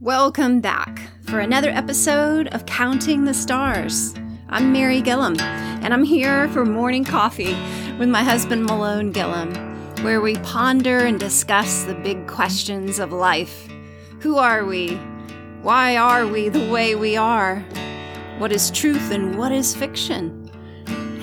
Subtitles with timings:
[0.00, 4.14] Welcome back for another episode of Counting the Stars.
[4.48, 7.54] I'm Mary Gillum, and I'm here for morning coffee
[7.98, 9.54] with my husband Malone Gillum,
[10.02, 13.68] where we ponder and discuss the big questions of life.
[14.20, 14.96] Who are we?
[15.62, 17.60] Why are we the way we are?
[18.38, 20.50] What is truth and what is fiction?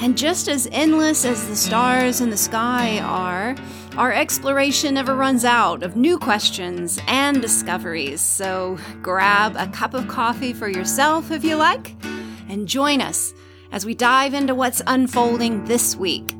[0.01, 3.57] And just as endless as the stars in the sky are,
[3.99, 8.21] our exploration never runs out of new questions and discoveries.
[8.21, 12.01] So grab a cup of coffee for yourself if you like,
[12.47, 13.33] and join us
[13.73, 16.33] as we dive into what's unfolding this week.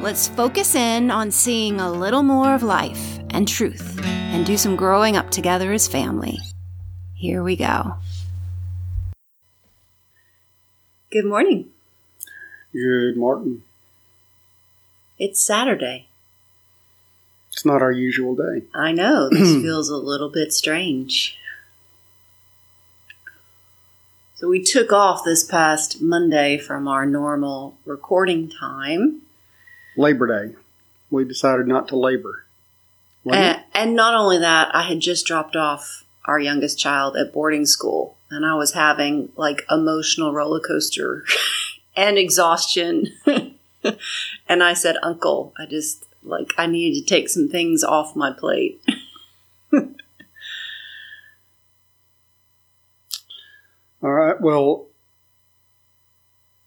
[0.00, 4.74] Let's focus in on seeing a little more of life and truth and do some
[4.74, 6.38] growing up together as family.
[7.14, 7.94] Here we go.
[11.12, 11.70] Good morning.
[12.72, 13.62] Good morning.
[15.20, 16.05] It's Saturday.
[17.56, 18.64] It's not our usual day.
[18.74, 21.38] I know, this feels a little bit strange.
[24.34, 29.22] So, we took off this past Monday from our normal recording time.
[29.96, 30.54] Labor Day.
[31.10, 32.44] We decided not to labor.
[33.24, 37.64] And, and not only that, I had just dropped off our youngest child at boarding
[37.64, 41.24] school, and I was having like emotional roller coaster
[41.96, 43.14] and exhaustion.
[44.46, 48.32] and I said, Uncle, I just like I needed to take some things off my
[48.32, 48.82] plate.
[54.02, 54.40] All right.
[54.40, 54.86] Well,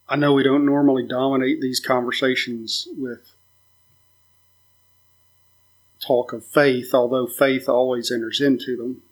[0.08, 3.32] I know we don't normally dominate these conversations with
[6.04, 9.02] talk of faith, although faith always enters into them.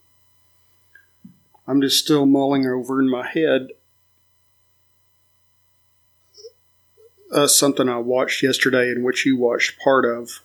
[1.66, 3.68] I'm just still mulling over in my head
[7.32, 10.42] uh, something I watched yesterday, and which you watched part of,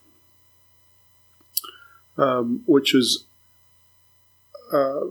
[2.18, 3.26] um, which was
[4.72, 5.02] uh,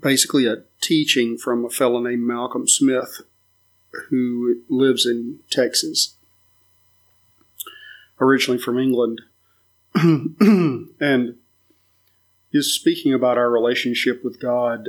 [0.00, 3.20] basically a teaching from a fellow named Malcolm Smith,
[4.08, 6.14] who lives in Texas,
[8.20, 9.22] originally from England,
[9.94, 11.36] and
[12.50, 14.88] he's speaking about our relationship with God,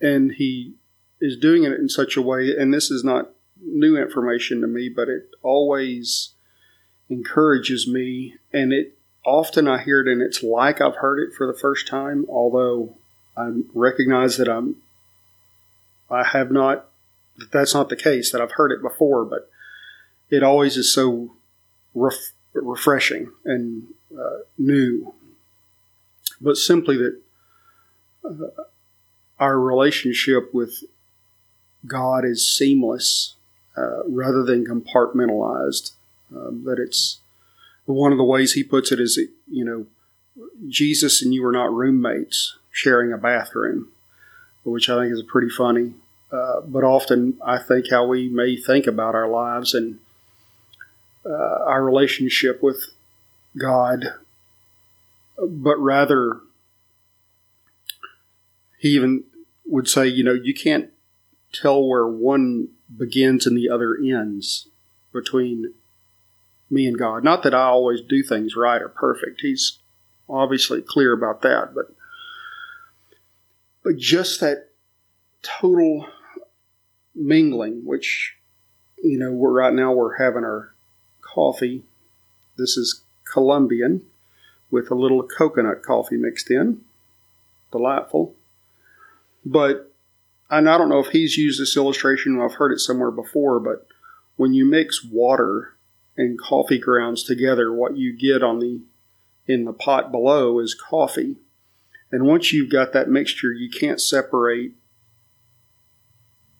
[0.00, 0.74] and he
[1.20, 3.30] is doing it in such a way, and this is not
[3.62, 6.30] new information to me, but it always
[7.08, 8.34] encourages me.
[8.52, 11.88] And it often I hear it and it's like I've heard it for the first
[11.88, 12.96] time, although
[13.36, 14.76] I recognize that I'm
[16.10, 16.88] I have not
[17.36, 19.50] that that's not the case that I've heard it before, but
[20.30, 21.34] it always is so
[21.94, 25.14] ref, refreshing and uh, new.
[26.40, 27.20] But simply that
[28.24, 28.62] uh,
[29.38, 30.82] our relationship with
[31.86, 33.35] God is seamless
[33.76, 35.92] uh, rather than compartmentalized.
[36.34, 37.20] Um, that it's
[37.84, 39.86] one of the ways he puts it is, you know,
[40.68, 43.88] Jesus and you are not roommates sharing a bathroom,
[44.64, 45.94] which I think is pretty funny.
[46.30, 50.00] Uh, but often I think how we may think about our lives and
[51.24, 52.90] uh, our relationship with
[53.56, 54.06] God,
[55.38, 56.40] but rather
[58.78, 59.24] he even
[59.64, 60.90] would say, you know, you can't
[61.52, 64.68] tell where one begins and the other ends
[65.12, 65.74] between
[66.70, 67.24] me and God.
[67.24, 69.40] Not that I always do things right or perfect.
[69.40, 69.78] He's
[70.28, 71.86] obviously clear about that, but
[73.82, 74.68] but just that
[75.42, 76.08] total
[77.14, 78.36] mingling, which
[79.02, 80.74] you know, we're right now we're having our
[81.20, 81.82] coffee.
[82.56, 84.02] This is Colombian
[84.70, 86.80] with a little coconut coffee mixed in.
[87.70, 88.34] Delightful.
[89.44, 89.92] But
[90.50, 93.86] and I don't know if he's used this illustration, I've heard it somewhere before, but
[94.36, 95.76] when you mix water
[96.16, 98.82] and coffee grounds together, what you get on the
[99.46, 101.36] in the pot below is coffee.
[102.10, 104.74] And once you've got that mixture, you can't separate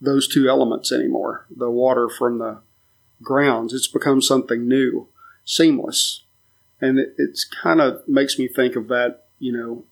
[0.01, 1.47] those two elements anymore.
[1.55, 2.61] The water from the
[3.23, 3.73] grounds.
[3.73, 5.09] It's become something new,
[5.45, 6.25] seamless.
[6.81, 9.85] And it it's kind of makes me think of that, you know,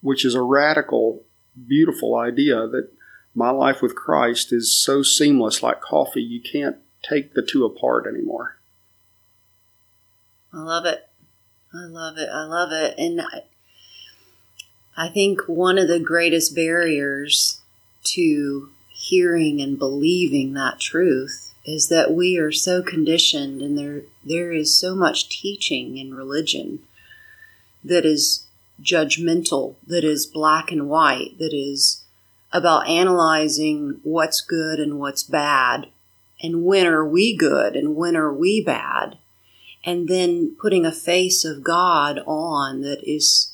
[0.00, 1.24] which is a radical,
[1.66, 2.90] beautiful idea that
[3.34, 8.06] my life with Christ is so seamless like coffee, you can't take the two apart
[8.06, 8.56] anymore.
[10.52, 11.08] I love it.
[11.72, 12.28] I love it.
[12.28, 12.94] I love it.
[12.98, 13.44] And I,
[14.96, 17.60] I think one of the greatest barriers
[18.04, 24.52] to hearing and believing that truth is that we are so conditioned and there there
[24.52, 26.80] is so much teaching in religion
[27.84, 28.46] that is
[28.82, 32.02] judgmental, that is black and white, that is
[32.52, 35.88] about analyzing what's good and what's bad
[36.42, 39.18] and when are we good and when are we bad
[39.84, 43.52] and then putting a face of God on that is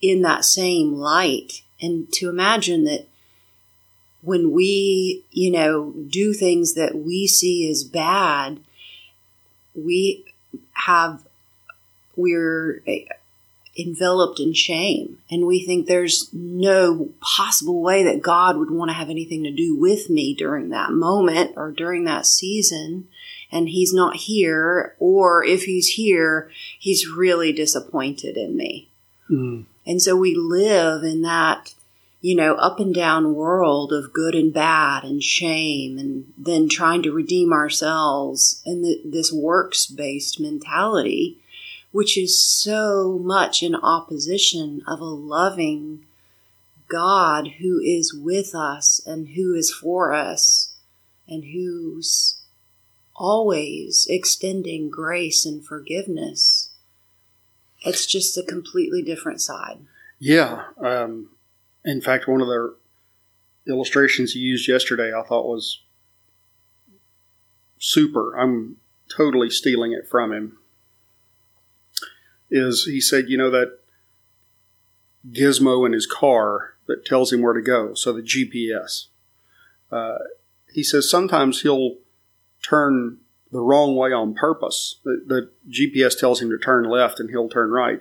[0.00, 1.62] in that same light.
[1.80, 3.06] And to imagine that
[4.22, 8.60] when we, you know, do things that we see as bad,
[9.74, 10.24] we
[10.72, 11.24] have,
[12.16, 12.82] we're
[13.80, 18.94] enveloped in shame and we think there's no possible way that God would want to
[18.94, 23.08] have anything to do with me during that moment or during that season
[23.52, 28.88] and he's not here or if he's here he's really disappointed in me.
[29.30, 29.64] Mm.
[29.86, 31.74] And so we live in that
[32.20, 37.02] you know, up and down world of good and bad and shame and then trying
[37.02, 41.38] to redeem ourselves and this works based mentality
[41.92, 46.04] which is so much in opposition of a loving
[46.88, 50.74] God who is with us and who is for us
[51.26, 52.42] and who's
[53.14, 56.70] always extending grace and forgiveness.
[57.82, 59.80] It's just a completely different side.
[60.18, 60.64] Yeah.
[60.78, 61.30] Um,
[61.84, 62.74] in fact, one of the
[63.68, 65.82] illustrations you used yesterday I thought was
[67.78, 68.36] super.
[68.36, 68.76] I'm
[69.14, 70.58] totally stealing it from him
[72.50, 73.78] is he said, you know, that
[75.30, 79.06] gizmo in his car that tells him where to go, so the GPS.
[79.90, 80.18] Uh,
[80.72, 81.96] he says sometimes he'll
[82.62, 83.18] turn
[83.50, 85.00] the wrong way on purpose.
[85.04, 88.00] The, the, GPS tells him to turn left and he'll turn right,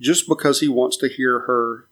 [0.00, 1.88] just because he wants to hear her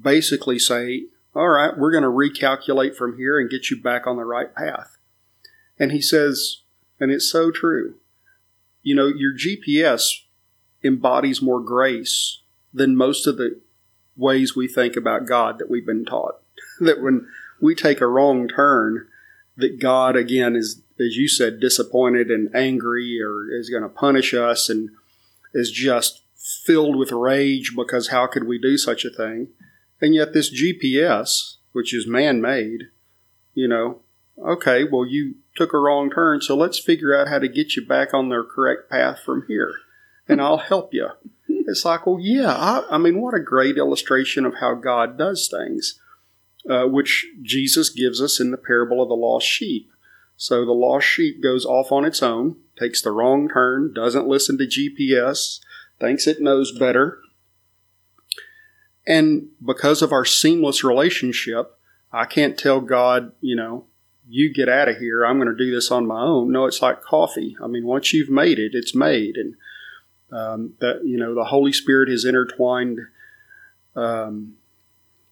[0.00, 4.16] basically say, All right, we're going to recalculate from here and get you back on
[4.16, 4.96] the right path.
[5.78, 6.62] And he says,
[7.00, 7.94] and it's so true,
[8.82, 10.22] you know, your GPS
[10.82, 12.40] embodies more grace
[12.72, 13.60] than most of the
[14.16, 16.40] ways we think about God that we've been taught.
[16.80, 17.26] that when
[17.60, 19.06] we take a wrong turn,
[19.56, 24.34] that God again is, as you said, disappointed and angry or is going to punish
[24.34, 24.90] us and
[25.54, 29.48] is just filled with rage because how could we do such a thing?
[30.00, 32.84] And yet this GPS, which is man made,
[33.54, 34.00] you know,
[34.38, 37.84] okay, well, you took a wrong turn, so let's figure out how to get you
[37.84, 39.74] back on the correct path from here
[40.28, 41.08] and I'll help you.
[41.48, 45.48] It's like, well, yeah, I, I mean, what a great illustration of how God does
[45.48, 46.00] things,
[46.68, 49.90] uh, which Jesus gives us in the parable of the lost sheep.
[50.36, 54.56] So the lost sheep goes off on its own, takes the wrong turn, doesn't listen
[54.58, 55.60] to GPS,
[56.00, 57.20] thinks it knows better.
[59.06, 61.78] And because of our seamless relationship,
[62.12, 63.86] I can't tell God, you know,
[64.28, 65.24] you get out of here.
[65.24, 66.52] I'm going to do this on my own.
[66.52, 67.56] No, it's like coffee.
[67.62, 69.36] I mean, once you've made it, it's made.
[69.36, 69.54] And
[70.30, 72.98] um, that you know the Holy Spirit has intertwined
[73.96, 74.54] um,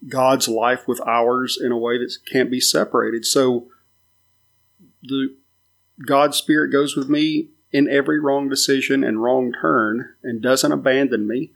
[0.09, 3.25] God's life with ours in a way that can't be separated.
[3.25, 3.69] So
[5.03, 5.37] the
[6.05, 11.27] God's Spirit goes with me in every wrong decision and wrong turn and doesn't abandon
[11.27, 11.53] me.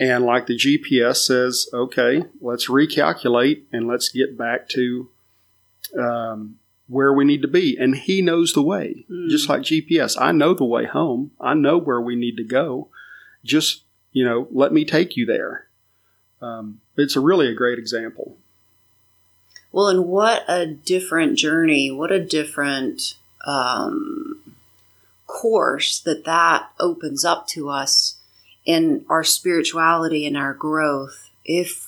[0.00, 5.10] And like the GPS says, okay, let's recalculate and let's get back to
[5.98, 6.56] um,
[6.88, 7.76] where we need to be.
[7.78, 9.28] And He knows the way, mm.
[9.28, 10.20] just like GPS.
[10.20, 12.88] I know the way home, I know where we need to go.
[13.44, 13.82] Just,
[14.12, 15.66] you know, let me take you there.
[16.40, 18.36] Um, it's a really a great example.
[19.70, 23.14] Well, and what a different journey, what a different
[23.46, 24.54] um,
[25.26, 28.16] course that that opens up to us
[28.64, 31.87] in our spirituality and our growth if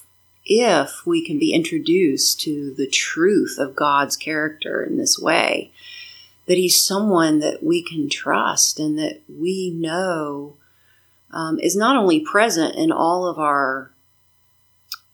[0.50, 5.71] if we can be introduced to the truth of God's character in this way,
[6.47, 10.57] that He's someone that we can trust and that we know
[11.30, 13.92] um, is not only present in all of our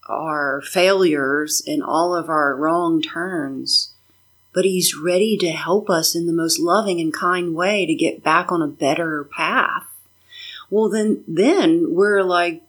[0.09, 3.93] our failures and all of our wrong turns,
[4.55, 8.25] but He's ready to help us in the most loving and kind way to get
[8.25, 9.85] back on a better path.
[10.71, 12.63] Well, then, then we're like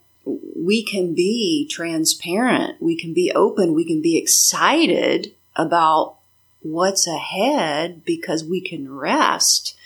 [0.56, 6.16] we can be transparent, we can be open, we can be excited about
[6.60, 9.76] what's ahead because we can rest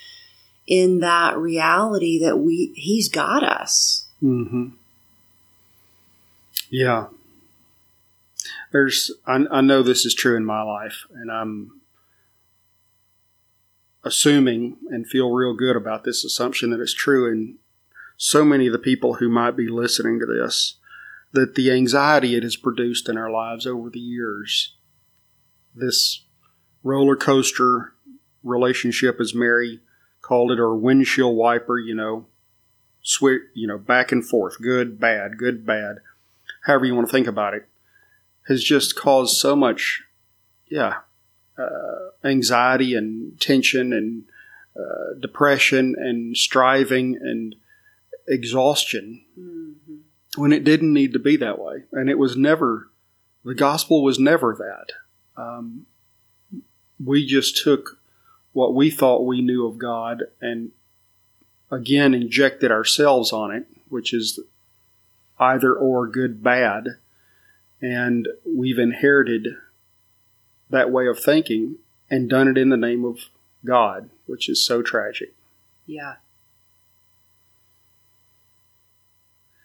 [0.67, 4.07] in that reality that we he's got us.
[4.21, 4.69] Mm-hmm.
[6.69, 7.07] Yeah.
[8.71, 11.81] There's I, I know this is true in my life and I'm
[14.03, 17.57] assuming and feel real good about this assumption that it's true in
[18.17, 20.75] so many of the people who might be listening to this
[21.33, 24.75] that the anxiety it has produced in our lives over the years,
[25.73, 26.23] this
[26.83, 27.93] roller coaster
[28.43, 29.79] relationship, as Mary
[30.21, 32.27] called it, or windshield wiper, you know,
[33.01, 35.97] switch, you know, back and forth, good, bad, good, bad,
[36.65, 37.67] however you want to think about it,
[38.47, 40.03] has just caused so much,
[40.67, 40.97] yeah,
[41.57, 44.23] uh, anxiety and tension and
[44.79, 47.55] uh, depression and striving and
[48.27, 49.21] exhaustion.
[49.39, 49.95] Mm-hmm.
[50.35, 51.83] when it didn't need to be that way.
[51.91, 52.89] And it was never,
[53.45, 55.41] the gospel was never that.
[55.41, 55.85] Um,
[57.03, 57.99] we just took
[58.53, 60.71] what we thought we knew of God and
[61.71, 64.39] again injected ourselves on it, which is
[65.39, 66.97] either or good, bad.
[67.81, 69.57] And we've inherited
[70.69, 71.77] that way of thinking
[72.09, 73.19] and done it in the name of
[73.65, 75.33] God, which is so tragic.
[75.85, 76.15] Yeah.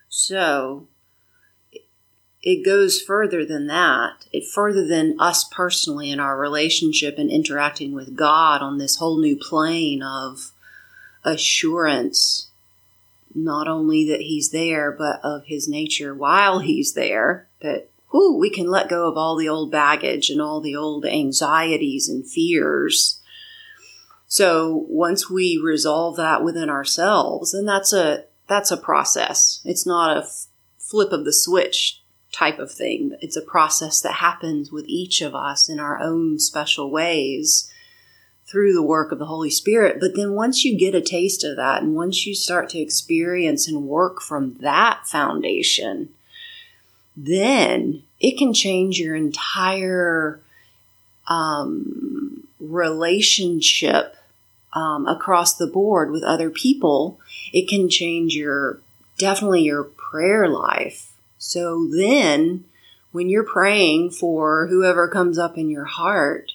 [0.09, 0.89] So
[2.43, 4.27] it goes further than that.
[4.33, 9.19] It further than us personally in our relationship and interacting with God on this whole
[9.19, 10.53] new plane of
[11.25, 12.49] assurance,
[13.35, 18.51] not only that He's there, but of His nature while He's there, that whoo, we
[18.51, 23.21] can let go of all the old baggage and all the old anxieties and fears.
[24.27, 29.61] So once we resolve that within ourselves, and that's a that's a process.
[29.65, 30.47] It's not a f-
[30.79, 32.03] flip of the switch
[32.33, 33.17] type of thing.
[33.21, 37.71] It's a process that happens with each of us in our own special ways
[38.47, 39.99] through the work of the Holy Spirit.
[40.01, 43.69] But then once you get a taste of that and once you start to experience
[43.69, 46.11] and work from that foundation,
[47.17, 50.41] then it can change your entire
[51.27, 54.17] um, relationship
[54.73, 57.21] um, across the board with other people.
[57.53, 58.81] It can change your
[59.17, 61.13] definitely your prayer life.
[61.39, 62.65] So then,
[63.13, 66.53] when you're praying for whoever comes up in your heart,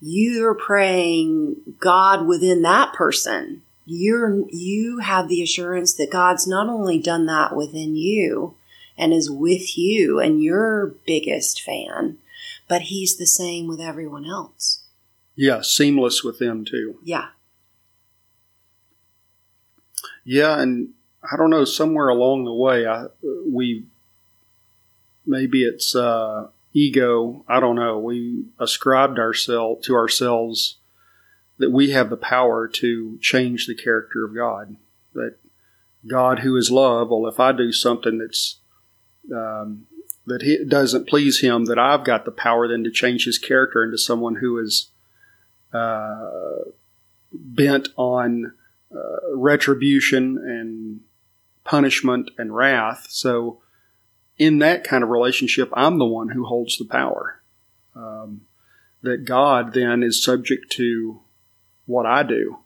[0.00, 3.62] you're praying God within that person.
[3.86, 8.54] You're you have the assurance that God's not only done that within you,
[8.96, 12.18] and is with you and your biggest fan,
[12.68, 14.83] but he's the same with everyone else.
[15.36, 16.98] Yeah, seamless with them too.
[17.02, 17.28] Yeah.
[20.24, 20.90] Yeah, and
[21.22, 23.06] I don't know, somewhere along the way, I
[23.46, 23.86] we
[25.26, 27.44] maybe it's uh, ego.
[27.48, 27.98] I don't know.
[27.98, 30.78] We ascribed ourselves to ourselves
[31.58, 34.76] that we have the power to change the character of God.
[35.14, 35.36] That
[36.06, 38.58] God, who is love, well, if I do something that's
[39.32, 39.86] um,
[40.26, 43.84] that he doesn't please him, that I've got the power then to change his character
[43.84, 44.90] into someone who is
[47.32, 48.52] bent on
[48.94, 51.00] uh, retribution and
[51.64, 53.06] punishment and wrath.
[53.10, 53.60] So,
[54.36, 57.40] in that kind of relationship, I'm the one who holds the power.
[57.94, 58.42] Um,
[59.02, 61.20] that God then is subject to
[61.86, 62.58] what I do,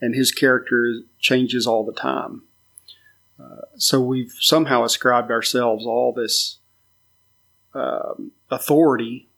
[0.00, 2.42] and his character changes all the time.
[3.38, 6.58] Uh, so we've somehow ascribed ourselves all this
[7.74, 9.28] um, authority,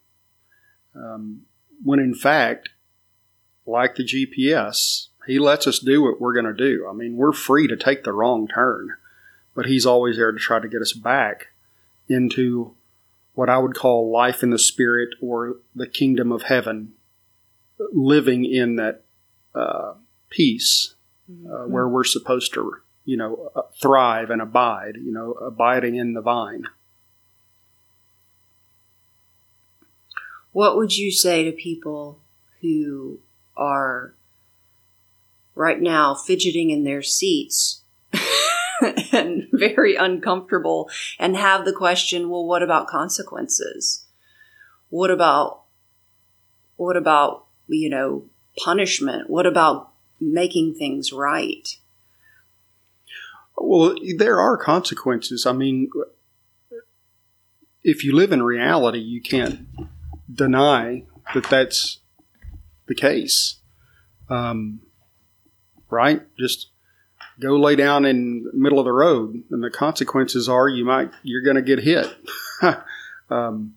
[0.95, 1.43] um,
[1.85, 2.71] when in fact,
[3.69, 6.87] like the GPS, he lets us do what we're going to do.
[6.89, 8.95] I mean, we're free to take the wrong turn,
[9.55, 11.49] but he's always there to try to get us back
[12.09, 12.75] into
[13.35, 16.95] what I would call life in the spirit or the kingdom of heaven,
[17.93, 19.03] living in that
[19.55, 19.95] uh,
[20.31, 20.95] peace
[21.29, 21.73] uh, mm-hmm.
[21.73, 26.21] where we're supposed to you know, uh, thrive and abide, you know, abiding in the
[26.21, 26.65] vine.
[30.53, 32.21] What would you say to people
[32.61, 33.21] who
[33.59, 34.15] are
[35.55, 37.83] right now fidgeting in their seats
[39.13, 40.89] and very uncomfortable
[41.19, 44.07] and have the question, well, what about consequences?
[44.89, 45.65] What about,
[46.77, 49.29] what about, you know, punishment?
[49.29, 51.69] What about making things right?
[53.57, 55.45] Well, there are consequences.
[55.45, 55.91] I mean,
[57.83, 59.67] if you live in reality, you can't
[60.33, 61.99] deny that that's
[62.89, 63.57] the case.
[64.29, 64.81] Um,
[65.91, 66.23] right?
[66.39, 66.71] Just
[67.41, 71.11] go lay down in the middle of the road, and the consequences are you might
[71.23, 72.07] you're going to get hit.
[73.31, 73.75] um,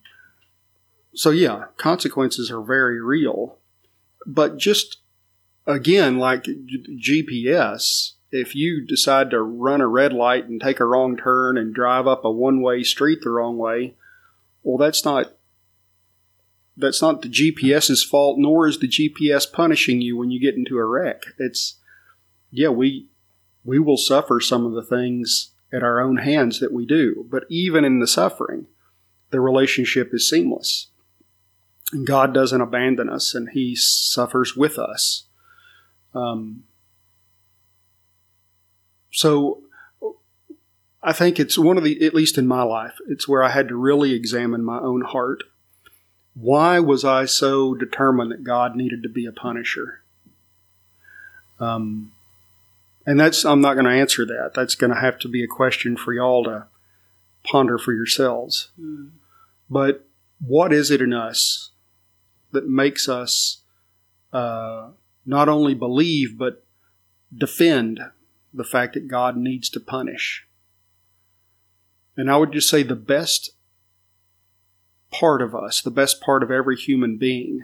[1.13, 3.57] so yeah, consequences are very real.
[4.25, 4.97] But just
[5.65, 11.17] again, like GPS, if you decide to run a red light and take a wrong
[11.17, 13.95] turn and drive up a one way street the wrong way,
[14.63, 15.33] well, that's not
[16.77, 20.77] that's not the GPS's fault, nor is the GPS punishing you when you get into
[20.77, 21.23] a wreck.
[21.37, 21.79] It's
[22.49, 23.07] yeah, we
[23.63, 27.45] we will suffer some of the things at our own hands that we do, but
[27.49, 28.67] even in the suffering,
[29.29, 30.87] the relationship is seamless.
[31.93, 35.27] And God doesn't abandon us, and He suffers with us.
[36.13, 36.63] Um,
[39.11, 39.63] so
[41.03, 43.67] I think it's one of the, at least in my life, it's where I had
[43.69, 45.43] to really examine my own heart.
[46.33, 50.01] Why was I so determined that God needed to be a punisher?
[51.59, 52.13] Um,
[53.05, 54.51] and that's, I'm not going to answer that.
[54.55, 56.67] That's going to have to be a question for y'all to
[57.43, 58.71] ponder for yourselves.
[58.79, 59.11] Mm.
[59.69, 60.05] But
[60.39, 61.71] what is it in us
[62.51, 63.61] that makes us
[64.33, 64.89] uh,
[65.25, 66.63] not only believe but
[67.35, 67.99] defend
[68.53, 70.45] the fact that God needs to punish?
[72.17, 73.51] And I would just say the best
[75.21, 77.63] part of us, the best part of every human being,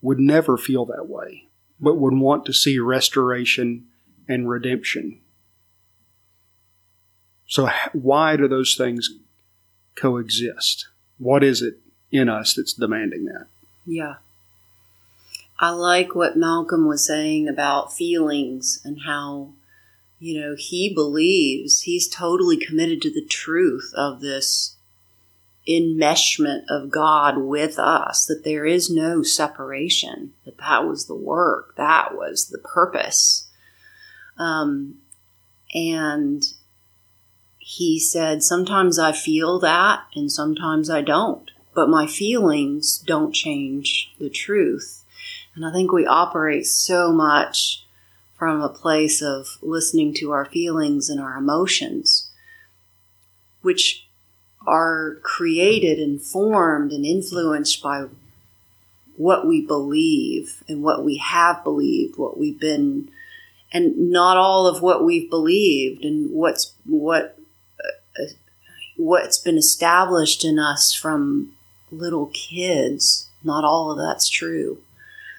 [0.00, 1.44] would never feel that way,
[1.78, 3.84] but would want to see restoration
[4.26, 5.20] and redemption.
[7.46, 9.10] So, why do those things
[9.94, 10.88] coexist?
[11.18, 11.74] What is it
[12.10, 13.46] in us that's demanding that?
[13.84, 14.14] Yeah.
[15.60, 19.52] I like what Malcolm was saying about feelings and how,
[20.18, 24.76] you know, he believes he's totally committed to the truth of this
[25.68, 31.76] enmeshment of God with us, that there is no separation, that that was the work,
[31.76, 33.48] that was the purpose.
[34.38, 34.96] Um,
[35.74, 36.44] and
[37.58, 44.12] he said, Sometimes I feel that, and sometimes I don't, but my feelings don't change
[44.18, 45.04] the truth.
[45.54, 47.84] And I think we operate so much
[48.36, 52.30] from a place of listening to our feelings and our emotions,
[53.60, 54.08] which
[54.66, 58.06] are created and formed and influenced by
[59.16, 63.10] what we believe and what we have believed, what we've been,
[63.72, 67.38] and not all of what we've believed and what's what
[68.18, 68.24] uh,
[68.96, 71.52] what's been established in us from
[71.90, 73.28] little kids.
[73.44, 74.78] Not all of that's true.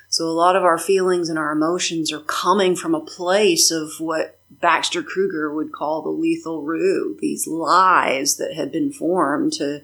[0.10, 4.00] So a lot of our feelings and our emotions are coming from a place of
[4.00, 9.82] what Baxter Kruger would call the lethal rue, these lies that had been formed to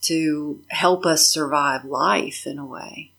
[0.00, 3.12] to help us survive life in a way.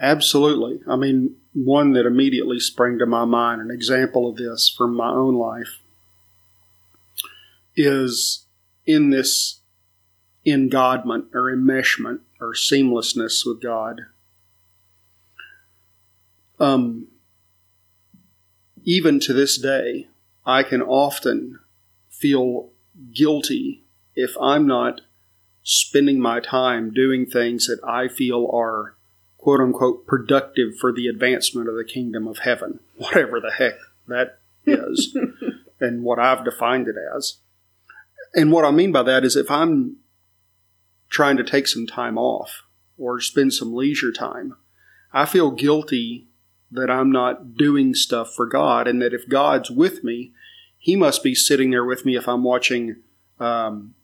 [0.00, 0.80] Absolutely.
[0.88, 5.10] I mean, one that immediately sprang to my mind, an example of this from my
[5.10, 5.78] own life,
[7.76, 8.46] is
[8.84, 9.60] in this
[10.44, 14.02] engodment or enmeshment or seamlessness with God.
[16.58, 17.08] Um,
[18.84, 20.08] even to this day,
[20.46, 21.58] I can often
[22.10, 22.70] feel
[23.12, 25.00] guilty if I'm not
[25.62, 28.94] spending my time doing things that I feel are
[29.38, 33.74] quote unquote productive for the advancement of the kingdom of heaven, whatever the heck
[34.06, 35.16] that is,
[35.80, 37.38] and what I've defined it as.
[38.34, 39.96] And what I mean by that is if I'm
[41.08, 42.64] trying to take some time off
[42.98, 44.56] or spend some leisure time,
[45.12, 46.26] I feel guilty
[46.74, 50.32] that I'm not doing stuff for God, and that if God's with me,
[50.76, 52.96] He must be sitting there with me if I'm watching
[53.38, 53.94] um,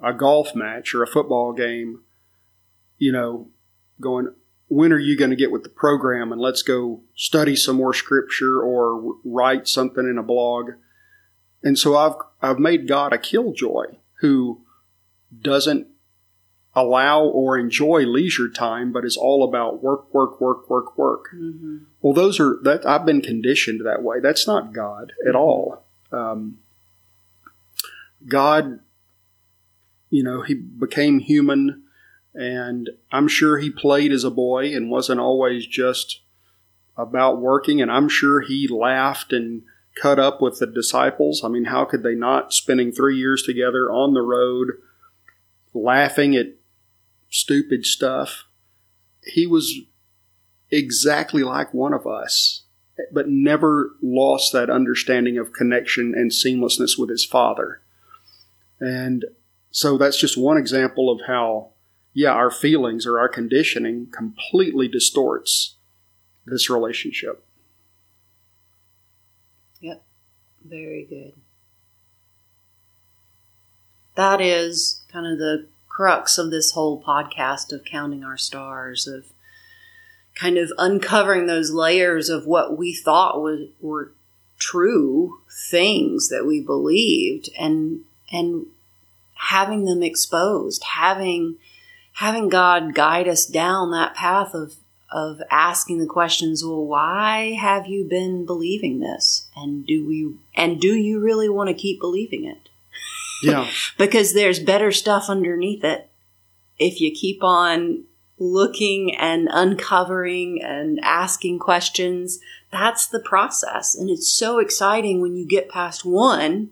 [0.00, 2.02] a golf match or a football game,
[2.98, 3.48] you know,
[4.00, 4.34] going,
[4.68, 7.94] when are you going to get with the program and let's go study some more
[7.94, 10.72] scripture or write something in a blog?
[11.62, 14.62] And so I've, I've made God a killjoy who
[15.40, 15.86] doesn't
[16.74, 21.28] allow or enjoy leisure time, but is all about work, work, work, work, work.
[21.34, 21.78] Mm-hmm.
[22.00, 24.20] Well, those are that I've been conditioned that way.
[24.20, 25.36] That's not God at mm-hmm.
[25.36, 25.84] all.
[26.12, 26.58] Um,
[28.26, 28.80] God,
[30.10, 31.84] you know, he became human,
[32.34, 36.20] and I'm sure he played as a boy and wasn't always just
[36.96, 37.80] about working.
[37.80, 39.62] And I'm sure he laughed and
[40.00, 41.42] cut up with the disciples.
[41.44, 44.72] I mean, how could they not spending three years together on the road?
[45.74, 46.54] laughing at
[47.30, 48.44] stupid stuff.
[49.22, 49.80] He was
[50.70, 52.62] exactly like one of us,
[53.12, 57.80] but never lost that understanding of connection and seamlessness with his father.
[58.80, 59.24] And
[59.70, 61.70] so that's just one example of how,
[62.12, 65.76] yeah, our feelings or our conditioning completely distorts
[66.46, 67.44] this relationship.
[69.80, 70.02] Yep,
[70.64, 71.34] very good.
[74.14, 79.26] That is kind of the crux of this whole podcast of counting our stars, of
[80.38, 84.12] kind of uncovering those layers of what we thought was, were
[84.58, 88.00] true things that we believed and
[88.32, 88.66] and
[89.34, 91.56] having them exposed having
[92.14, 94.74] having god guide us down that path of
[95.12, 100.80] of asking the questions well why have you been believing this and do we and
[100.80, 102.68] do you really want to keep believing it
[103.42, 103.68] yeah.
[103.98, 106.08] because there's better stuff underneath it.
[106.78, 108.04] If you keep on
[108.38, 113.94] looking and uncovering and asking questions, that's the process.
[113.94, 116.70] And it's so exciting when you get past one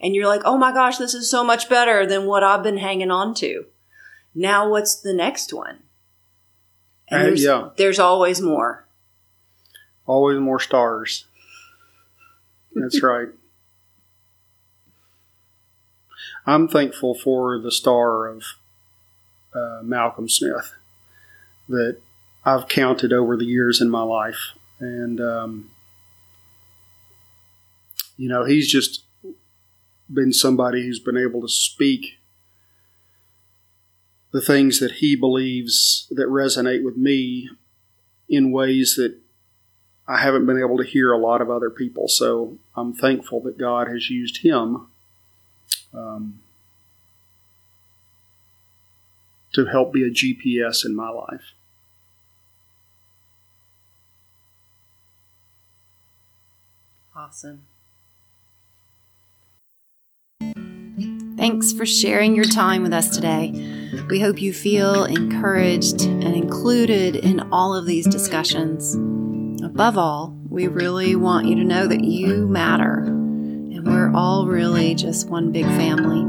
[0.00, 2.78] and you're like, oh my gosh, this is so much better than what I've been
[2.78, 3.66] hanging on to.
[4.34, 5.82] Now, what's the next one?
[7.08, 7.70] And there's, yeah.
[7.76, 8.86] there's always more.
[10.06, 11.26] Always more stars.
[12.74, 13.28] That's right.
[16.46, 18.44] I'm thankful for the star of
[19.54, 20.74] uh, Malcolm Smith
[21.70, 21.98] that
[22.44, 24.52] I've counted over the years in my life.
[24.78, 25.70] And, um,
[28.16, 29.04] you know, he's just
[30.12, 32.18] been somebody who's been able to speak
[34.32, 37.48] the things that he believes that resonate with me
[38.28, 39.16] in ways that
[40.06, 42.08] I haven't been able to hear a lot of other people.
[42.08, 44.88] So I'm thankful that God has used him
[45.92, 46.40] um,
[49.52, 51.52] to help be a GPS in my life.
[57.22, 57.66] Awesome.
[61.36, 63.50] Thanks for sharing your time with us today.
[64.08, 68.94] We hope you feel encouraged and included in all of these discussions.
[69.62, 74.94] Above all, we really want you to know that you matter and we're all really
[74.94, 76.24] just one big family.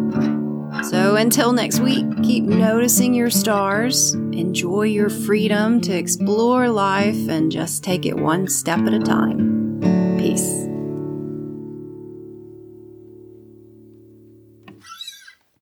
[0.84, 7.49] So until next week, keep noticing your stars, enjoy your freedom to explore life, and
[7.49, 9.61] just take it one step at a time.